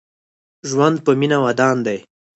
ژوند 0.69 0.97
په 1.05 1.11
مينه 1.19 1.37
ودان 1.45 1.77
دې 1.85 1.97